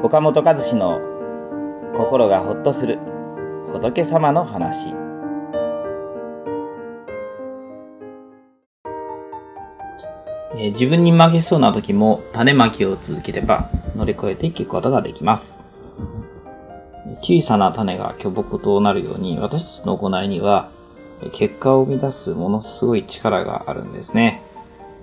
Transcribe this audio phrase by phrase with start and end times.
[0.00, 1.00] 岡本和志の
[1.96, 3.00] 心がほっとする
[3.72, 4.94] 仏様の話
[10.54, 15.58] 自分に負けそうな時も種まきを続ければ乗り越えていくことができます。
[17.20, 20.70] 小さな種が巨木となるように私たちの行いには
[21.32, 24.42] 結果を生み出すものすごい力があるんですね。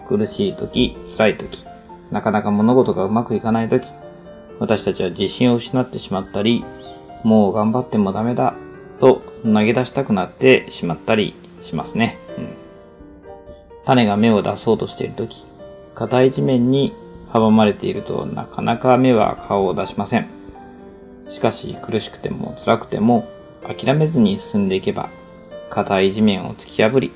[0.07, 1.65] 苦しい時、辛い時、
[2.11, 3.87] なかなか物事がうまくいかない時、
[4.59, 6.63] 私たちは自信を失ってしまったり、
[7.23, 8.55] もう頑張ってもダメだ
[8.99, 12.17] と投げ出したくなってしまったりしますね。
[12.37, 12.65] うん
[13.85, 15.45] 種が芽を出そうとしているとき、
[15.93, 16.93] 硬い地面に
[17.31, 20.27] 阻まれているとなかなか芽は顔を出しません。
[21.27, 23.27] しかし苦しくても辛くても
[23.63, 25.09] 諦めずに進んでいけば、
[25.69, 27.11] 硬い地面を突き破り、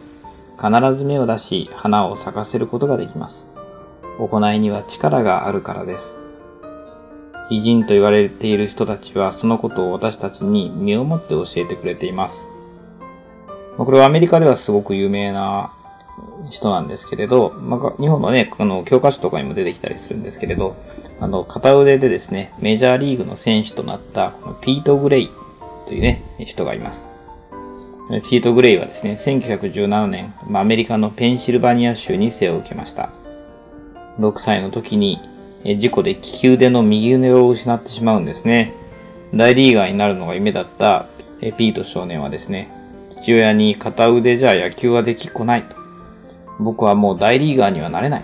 [0.62, 3.50] 必ず芽を出し花を咲かせることができます。
[4.20, 6.29] 行いには力があるからです。
[7.50, 12.52] 偉人と言われている人たちはそのことを私たちに身をもって教えてくれています。
[13.78, 15.74] これはアメリカではすごく有名な
[16.50, 20.76] 人なんですけれど、まあ、日本のね、あの、教科書とかにも出てきたりするんですけれど、
[21.20, 25.32] あの、片腕でですね、メジャーリーグの選手となった、このピート・グレイ
[25.88, 27.10] というね、人がいます。
[28.28, 33.12] ピート・グレイはですね、1917年、まアメリカのペンシルバニア州に生を受けました。
[34.20, 35.20] 6歳の時に、
[35.64, 38.74] 事故で利き腕の右腕を失ってしまうんですね。
[39.34, 41.08] 大リーガーになるのが夢だった
[41.42, 42.72] ピート少年はですね、
[43.10, 45.76] 父親に片腕じゃ野球はできっこないと。
[46.60, 48.24] 僕はもう大リーガーにはなれない。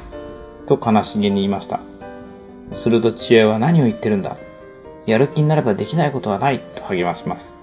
[0.67, 1.80] と悲しげに言いました。
[2.73, 4.38] すると父親は何を言ってるんだ。
[5.05, 6.59] やる気になればできないことはない。
[6.75, 7.55] と励まします。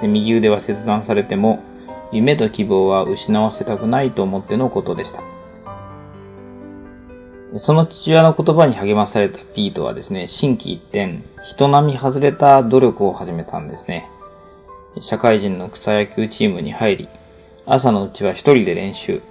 [0.00, 1.60] で右腕は切断されても、
[2.10, 5.22] 夢と希望は失わせたくないと思ってのことでした。
[7.54, 14.08] その父親の言葉に励まされたピートはですね、心機一転、人並み外れた努力を始めたんですね。
[15.00, 17.08] 社会人の草野球チームに入り、
[17.64, 19.22] 朝のうちは一人で練習、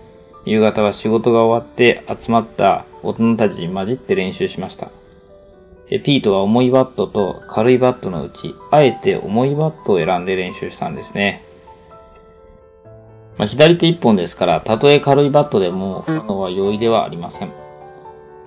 [0.45, 4.89] 夕方は仕事が終わって集まった大人たちに混じって練習しました。
[5.89, 11.43] ピートは重いバットと軽いバットのうち、あえて重いバットを選んで練習したんですね。
[13.37, 17.66] まあ、左手一本ですから、たとえ軽いバットでも、振るのは容易ではありません。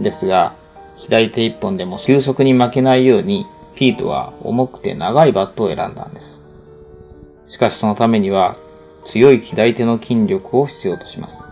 [0.01, 0.55] ですが、
[0.97, 6.43] 左手一本でも球速に負けないように、ピートは重くて長いバットを選んだんです。
[7.47, 8.57] しかしそのためには、
[9.05, 11.49] 強い左手の筋力を必要とします。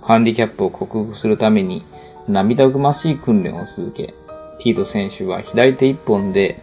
[0.00, 1.84] ハンディキャップを克服するために、
[2.28, 4.14] 涙ぐましい訓練を続け、
[4.60, 6.62] ピート選手は左手一本で、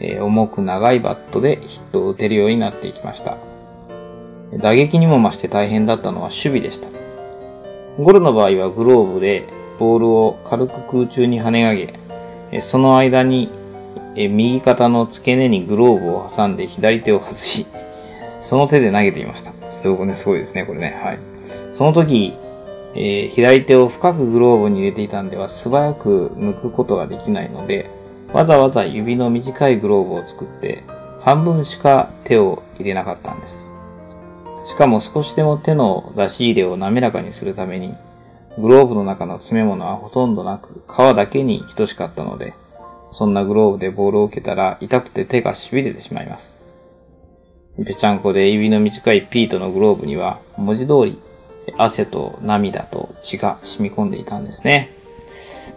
[0.00, 3.36] えー重く長いバットでヒットを打てるようになっていきました。
[4.60, 6.88] 打撃にも増して大変だったのは守備でした。
[7.98, 9.46] ゴルの場合はグローブで
[9.78, 11.86] ボールを軽く空中に跳ね上
[12.50, 13.50] げ、その間に
[14.14, 17.66] 右肩の付け根にグローブを挟んで左手を外し、
[18.40, 19.52] その手で投げていました。
[19.70, 21.00] すごいね、すごいですね、これね。
[21.02, 21.18] はい。
[21.72, 22.36] その時、
[22.94, 27.90] えー左手を深くグローブに入れていたんでは素早く抜くことができないので、
[28.32, 30.84] わざわざ指の短いグローブを作って、
[31.20, 33.72] 半分しか手を入れなかったんです。
[34.64, 37.94] しかも少しでも手の出し入れを滑らかにするために、
[38.58, 42.54] グローブの中の詰め物はほとんどなく、皮だけに等しかったので、
[43.10, 46.58] そんなグローブでボールを受けたら痛くて手が痺れてしまいます。
[47.84, 51.18] ぺちゃんこで指の短いピートのグローブには、文字通り、
[51.78, 54.96] 汗と涙と血が染み込んでいたんですね。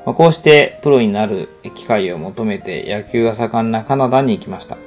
[0.05, 4.77] まあこうしてプロになる機会を求めて野球が盛んなカナダに行きました。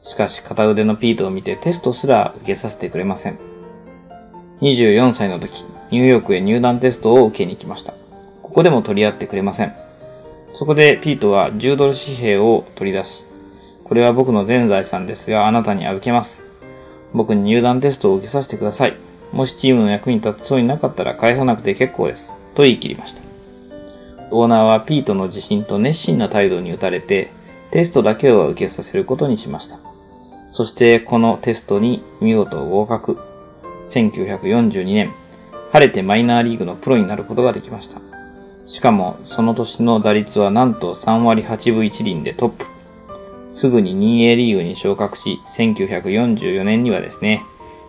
[0.00, 3.38] しかし片腕のピートを見てテストすら受けさせてくれません。
[4.60, 7.94] 24歳の時、ニューヨークへ入団テストを受けに行きました。
[8.42, 9.74] ここでも取り合ってくれません。
[10.52, 13.24] そこでピートは10ドル紙幣を取り出し、
[13.84, 16.42] これは僕の全財産ですがあなたに預けます。
[17.14, 18.96] 僕に入団テストを受けさせてください。
[19.32, 22.34] もしチームの役に立つそうになかったら返さなくて結構です。
[22.54, 23.22] と言い切りました。
[24.30, 27.30] オーナーはピートの自信と熱心な態度に打たれて、
[27.70, 29.78] テストだけを受けさせることにしました。
[30.52, 33.18] そしてこのテストに見事合格。
[33.88, 35.14] 1942年、
[35.72, 38.00] 晴れてマイナーリーグのプロになることができました。
[38.66, 42.66] しかも、その年の打率はなんと3割8分1厘でトップ。
[43.52, 47.42] すぐに 2A リーグに昇格し、1944年にはですね、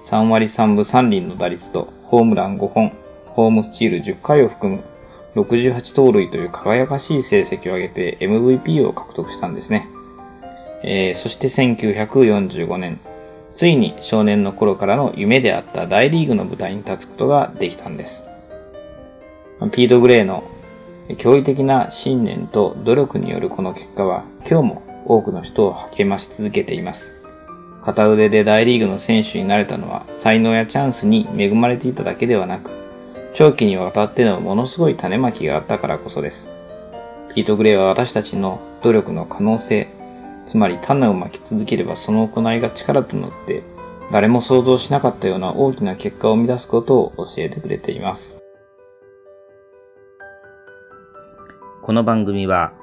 [0.03, 2.93] 3割3分3厘の打率と、ホームラン5本、
[3.25, 4.83] ホームスチール10回を含む
[5.35, 9.87] 68盗塁という輝かしい成績を上げて MVP を獲得したんですね。
[10.83, 12.99] えーそして1945年、
[13.53, 18.25] ついに少年の頃からの夢であった大リーグの舞台に立つことができたんです。
[19.71, 20.43] ピート・グレイの
[21.09, 27.15] 驚異的な信念と努力によるこの結果は今日も多くの人を励まし続けています。
[27.83, 32.69] 片腕で大リーグの選手になれたのは才能やチャンスに恵まれていただけではなく、
[33.33, 36.51] 長期にわたってのものすごい種まきがあったからこそです。
[37.33, 39.87] ピート・グレイは私たちの努力の可能性、
[40.49, 43.61] つまり種をまき続ければその行いが力となって、
[44.11, 48.43] 誰も想像しなかったような大きな結果を生み出すことを教えてくれています。
[51.83, 52.73] この番組は、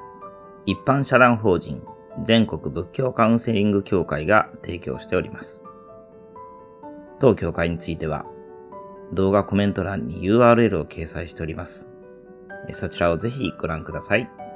[0.65, 1.83] 一般社団法人
[2.23, 5.65] 全国仏教カウンセリング協会が提供しております。
[7.19, 8.25] 当協会については、
[9.11, 11.89] 動画コメント欄に URL を掲載しております。
[12.71, 14.46] そちらをぜひご覧ください。